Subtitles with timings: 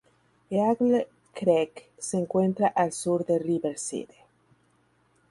[0.49, 4.15] Eagle Creek se encuentra al sur de Riverside.